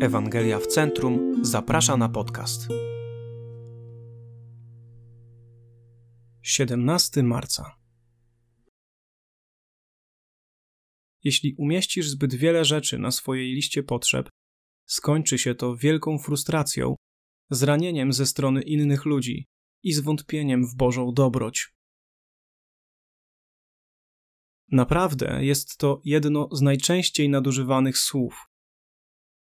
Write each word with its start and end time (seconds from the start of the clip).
Ewangelia 0.00 0.58
w 0.58 0.66
Centrum 0.66 1.44
zaprasza 1.44 1.96
na 1.96 2.08
podcast. 2.08 2.68
17 6.42 7.22
marca. 7.22 7.76
Jeśli 11.24 11.54
umieścisz 11.58 12.08
zbyt 12.08 12.34
wiele 12.34 12.64
rzeczy 12.64 12.98
na 12.98 13.10
swojej 13.10 13.54
liście 13.54 13.82
potrzeb, 13.82 14.28
skończy 14.86 15.38
się 15.38 15.54
to 15.54 15.76
wielką 15.76 16.18
frustracją, 16.18 16.94
zranieniem 17.50 18.12
ze 18.12 18.26
strony 18.26 18.62
innych 18.62 19.04
ludzi 19.04 19.46
i 19.82 19.92
zwątpieniem 19.92 20.66
w 20.66 20.76
Bożą 20.76 21.12
dobroć. 21.12 21.72
Naprawdę 24.68 25.44
jest 25.44 25.76
to 25.76 26.00
jedno 26.04 26.48
z 26.52 26.62
najczęściej 26.62 27.28
nadużywanych 27.28 27.98
słów. 27.98 28.48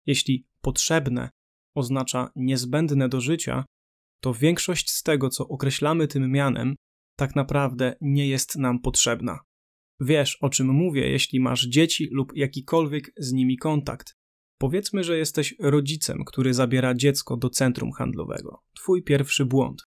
Jeśli 0.05 0.47
potrzebne 0.65 1.29
oznacza 1.75 2.29
niezbędne 2.35 3.09
do 3.09 3.21
życia, 3.21 3.65
to 4.21 4.33
większość 4.33 4.91
z 4.91 5.03
tego, 5.03 5.29
co 5.29 5.47
określamy 5.47 6.07
tym 6.07 6.31
mianem, 6.31 6.75
tak 7.17 7.35
naprawdę 7.35 7.95
nie 8.01 8.27
jest 8.27 8.55
nam 8.55 8.79
potrzebna. 8.79 9.39
Wiesz, 9.99 10.37
o 10.41 10.49
czym 10.49 10.67
mówię, 10.67 11.09
jeśli 11.09 11.39
masz 11.39 11.67
dzieci 11.67 12.09
lub 12.11 12.31
jakikolwiek 12.35 13.11
z 13.17 13.33
nimi 13.33 13.57
kontakt. 13.57 14.15
Powiedzmy, 14.57 15.03
że 15.03 15.17
jesteś 15.17 15.55
rodzicem, 15.59 16.25
który 16.25 16.53
zabiera 16.53 16.93
dziecko 16.93 17.37
do 17.37 17.49
centrum 17.49 17.91
handlowego. 17.91 18.59
Twój 18.75 19.03
pierwszy 19.03 19.45
błąd. 19.45 19.83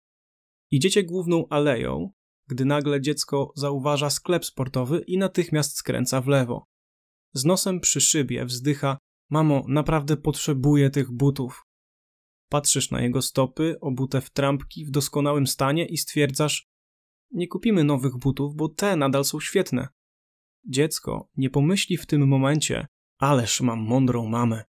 Idziecie 0.70 1.02
główną 1.02 1.48
aleją, 1.50 2.10
gdy 2.48 2.64
nagle 2.64 3.00
dziecko 3.00 3.52
zauważa 3.56 4.10
sklep 4.10 4.44
sportowy 4.44 5.04
i 5.06 5.18
natychmiast 5.18 5.76
skręca 5.76 6.20
w 6.20 6.26
lewo. 6.26 6.66
Z 7.34 7.44
nosem 7.44 7.80
przy 7.80 8.00
szybie 8.00 8.44
wzdycha: 8.44 8.98
Mamo, 9.32 9.64
naprawdę 9.68 10.16
potrzebuję 10.16 10.90
tych 10.90 11.10
butów. 11.10 11.66
Patrzysz 12.48 12.90
na 12.90 13.02
jego 13.02 13.22
stopy, 13.22 13.76
obute 13.80 14.20
w 14.20 14.30
trampki 14.30 14.84
w 14.84 14.90
doskonałym 14.90 15.46
stanie 15.46 15.86
i 15.86 15.96
stwierdzasz: 15.96 16.66
Nie 17.30 17.48
kupimy 17.48 17.84
nowych 17.84 18.16
butów, 18.18 18.56
bo 18.56 18.68
te 18.68 18.96
nadal 18.96 19.24
są 19.24 19.40
świetne. 19.40 19.88
Dziecko 20.68 21.28
nie 21.36 21.50
pomyśli 21.50 21.96
w 21.96 22.06
tym 22.06 22.28
momencie: 22.28 22.86
Ależ 23.18 23.60
mam 23.60 23.80
mądrą 23.80 24.26
mamę. 24.26 24.64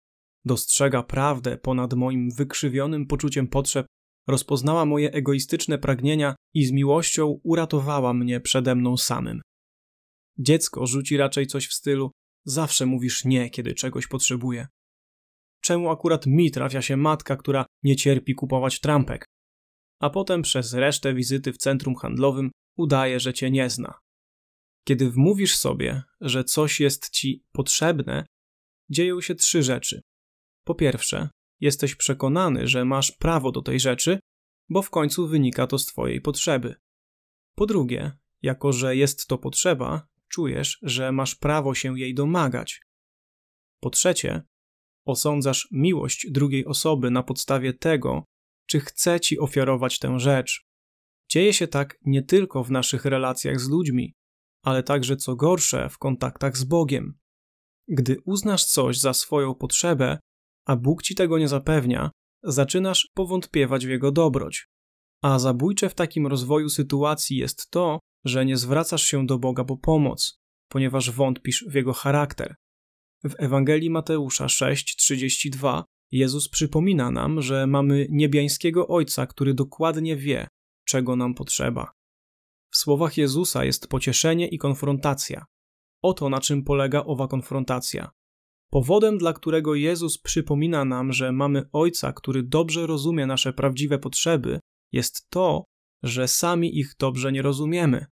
Dostrzega 0.45 1.03
prawdę 1.03 1.59
ponad 1.59 1.95
moim 1.95 2.31
wykrzywionym 2.31 3.07
poczuciem 3.07 3.49
potrzeb, 3.49 3.87
rozpoznała 4.27 4.85
moje 4.85 5.13
egoistyczne 5.13 5.79
pragnienia 5.79 6.35
i 6.55 6.65
z 6.65 6.73
miłością 6.73 7.41
uratowała 7.43 8.15
mnie 8.15 8.41
przede 8.41 8.75
mną 8.75 8.97
samym. 8.97 9.41
Dziecko 10.39 10.87
rzuci 10.87 11.17
raczej 11.17 11.47
coś 11.47 11.69
w 11.69 11.73
stylu: 11.73 12.11
Zawsze 12.45 12.87
mówisz 12.87 13.25
nie, 13.25 13.51
kiedy 13.51 13.75
czegoś 13.75 14.07
potrzebuję. 14.07 14.67
Czemu 15.61 15.91
akurat 15.91 16.27
mi 16.27 16.51
trafia 16.51 16.83
się 16.83 16.97
matka, 16.97 17.37
która 17.37 17.67
nie 17.83 17.97
cierpi 17.97 18.35
kupować 18.35 18.81
trampek? 18.81 19.25
A 20.01 20.11
potem 20.11 20.43
przez 20.43 20.75
resztę 20.75 21.15
wizyty 21.15 21.53
w 21.53 21.59
centrum 21.59 21.95
handlowym 21.95 22.51
udaje, 22.77 23.21
że 23.21 23.35
cię 23.35 23.51
nie 23.51 23.71
zna. 23.71 23.99
Kiedy 24.85 25.11
wmówisz 25.11 25.57
sobie, 25.57 26.03
że 26.21 26.45
coś 26.45 26.81
jest 26.81 27.11
ci 27.11 27.45
potrzebne, 27.53 28.27
dzieją 28.91 29.21
się 29.21 29.35
trzy 29.35 29.63
rzeczy. 29.63 30.01
Po 30.65 30.75
pierwsze, 30.75 31.29
jesteś 31.61 31.95
przekonany, 31.95 32.69
że 32.69 32.85
masz 32.85 33.13
prawo 33.13 33.53
do 33.53 33.63
tej 33.63 33.81
rzeczy, 33.81 34.19
bo 34.69 34.83
w 34.83 34.91
końcu 34.91 35.29
wynika 35.29 35.67
to 35.67 35.79
z 35.79 35.87
twojej 35.87 36.21
potrzeby. 36.21 36.75
Po 37.55 37.67
drugie, 37.67 38.13
jako 38.43 38.73
że 38.73 38.97
jest 38.97 39.27
to 39.27 39.39
potrzeba, 39.39 40.07
czujesz, 40.33 40.79
że 40.83 41.13
masz 41.13 41.35
prawo 41.35 41.75
się 41.75 41.99
jej 41.99 42.15
domagać. 42.15 42.81
Po 43.81 43.91
trzecie, 43.91 44.43
osądzasz 45.07 45.69
miłość 45.73 46.27
drugiej 46.31 46.67
osoby 46.67 47.11
na 47.11 47.23
podstawie 47.23 47.73
tego, 47.73 48.25
czy 48.67 48.81
chce 48.81 49.21
ci 49.21 49.39
ofiarować 49.39 49.99
tę 49.99 50.21
rzecz. 50.21 50.65
Dzieje 51.31 51.53
się 51.53 51.67
tak 51.67 51.99
nie 52.05 52.23
tylko 52.23 52.65
w 52.65 52.71
naszych 52.71 53.05
relacjach 53.05 53.61
z 53.61 53.69
ludźmi, 53.69 54.15
ale 54.65 54.83
także 54.83 55.17
co 55.17 55.37
gorsze 55.37 55.89
w 55.89 55.99
kontaktach 55.99 56.57
z 56.57 56.65
Bogiem. 56.65 57.19
Gdy 57.89 58.17
uznasz 58.25 58.65
coś 58.65 58.99
za 58.99 59.15
swoją 59.15 59.55
potrzebę, 59.55 60.19
a 60.67 60.77
Bóg 60.77 61.03
ci 61.03 61.15
tego 61.15 61.39
nie 61.39 61.49
zapewnia, 61.49 62.11
zaczynasz 62.43 63.09
powątpiewać 63.15 63.87
w 63.87 63.91
jego 63.91 64.13
dobroć. 64.13 64.69
A 65.23 65.39
zabójcze 65.39 65.89
w 65.89 65.95
takim 65.95 66.27
rozwoju 66.27 66.69
sytuacji 66.69 67.37
jest 67.37 67.71
to, 67.71 67.99
że 68.25 68.47
nie 68.47 68.57
zwracasz 68.57 69.03
się 69.03 69.27
do 69.27 69.39
Boga 69.39 69.65
po 69.65 69.77
pomoc, 69.77 70.41
ponieważ 70.69 71.11
wątpisz 71.11 71.65
w 71.69 71.75
jego 71.75 71.93
charakter. 71.93 72.55
W 73.25 73.35
Ewangelii 73.39 73.91
Mateusza 73.91 74.47
6:32 74.47 75.83
Jezus 76.11 76.49
przypomina 76.49 77.11
nam, 77.11 77.43
że 77.43 77.67
mamy 77.67 78.07
niebiańskiego 78.11 78.89
Ojca, 78.89 79.27
który 79.27 79.55
dokładnie 79.55 80.17
wie, 80.17 80.49
czego 80.85 81.17
nam 81.17 81.35
potrzeba. 81.35 81.93
W 82.71 82.77
słowach 82.77 83.17
Jezusa 83.17 83.65
jest 83.65 83.89
pocieszenie 83.89 84.49
i 84.49 84.59
konfrontacja. 84.59 85.45
Oto 86.03 86.29
na 86.29 86.41
czym 86.41 86.65
polega 86.65 87.05
owa 87.05 87.29
konfrontacja. 87.29 88.11
Powodem, 88.71 89.19
dla 89.19 89.33
którego 89.33 89.75
Jezus 89.75 90.19
przypomina 90.19 90.85
nam, 90.85 91.13
że 91.13 91.33
mamy 91.33 91.69
Ojca, 91.73 92.13
który 92.13 92.43
dobrze 92.43 92.87
rozumie 92.87 93.27
nasze 93.27 93.53
prawdziwe 93.53 93.99
potrzeby, 93.99 94.61
jest 94.93 95.31
to, 95.31 95.65
że 96.03 96.29
sami 96.29 96.79
ich 96.79 96.95
dobrze 96.99 97.33
nie 97.33 97.43
rozumiemy. 97.43 98.07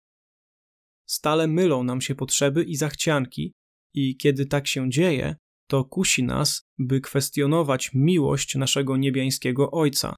Stale 1.06 1.48
mylą 1.48 1.84
nam 1.84 2.02
się 2.02 2.16
potrzeby 2.16 2.64
i 2.64 2.76
zachcianki, 2.76 3.54
i 3.94 4.18
kiedy 4.18 4.46
tak 4.46 4.68
się 4.68 4.90
dzieje, 4.90 5.36
to 5.68 5.86
kusi 5.86 6.24
nas, 6.24 6.64
by 6.78 7.02
kwestionować 7.02 7.92
miłość 7.94 8.56
naszego 8.56 8.98
niebiańskiego 8.98 9.72
Ojca. 9.72 10.16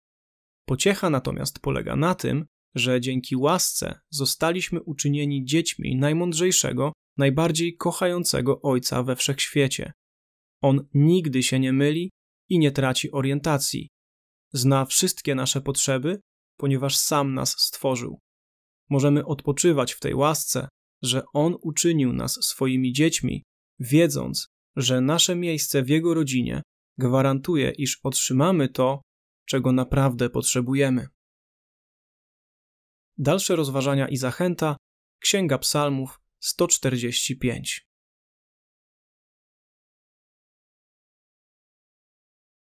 Pociecha 0.66 1.10
natomiast 1.10 1.60
polega 1.60 1.96
na 1.96 2.16
tym, 2.16 2.46
że 2.76 3.02
dzięki 3.02 3.36
łasce 3.36 4.00
zostaliśmy 4.10 4.82
uczynieni 4.82 5.46
dziećmi 5.46 5.96
najmądrzejszego, 5.96 6.94
najbardziej 7.18 7.76
kochającego 7.76 8.62
Ojca 8.62 9.04
we 9.04 9.16
wszechświecie. 9.16 9.94
On 10.62 10.88
nigdy 10.94 11.44
się 11.44 11.60
nie 11.60 11.74
myli 11.74 12.12
i 12.50 12.60
nie 12.60 12.72
traci 12.72 13.12
orientacji. 13.12 13.90
Zna 14.54 14.86
wszystkie 14.86 15.36
nasze 15.36 15.62
potrzeby, 15.62 16.20
ponieważ 16.62 16.98
sam 16.98 17.34
nas 17.34 17.50
stworzył. 17.60 18.20
Możemy 18.90 19.26
odpoczywać 19.26 19.94
w 19.94 20.00
tej 20.00 20.16
łasce, 20.16 20.68
że 21.04 21.24
On 21.34 21.56
uczynił 21.62 22.14
nas 22.14 22.32
swoimi 22.44 22.94
dziećmi, 22.94 23.44
wiedząc, 23.80 24.48
że 24.76 25.02
nasze 25.02 25.36
miejsce 25.36 25.84
w 25.84 25.90
Jego 25.90 26.14
rodzinie 26.14 26.62
gwarantuje, 26.98 27.72
iż 27.78 28.00
otrzymamy 28.04 28.70
to, 28.70 29.02
czego 29.46 29.72
naprawdę 29.72 30.30
potrzebujemy. 30.30 31.08
Dalsze 33.18 33.56
rozważania 33.56 34.08
i 34.08 34.18
zachęta 34.18 34.78
Księga 35.20 35.58
Psalmów 35.58 36.20
145. 36.40 37.91